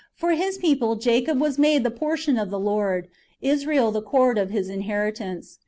[0.15, 3.07] "For His people Jacob was made the portion of the Lord,
[3.39, 5.59] Israel the cord of His inheritance."